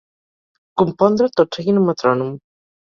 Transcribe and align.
Compondre 0.83 1.31
tot 1.39 1.61
seguint 1.61 1.81
un 1.85 1.89
metrònom. 1.93 2.37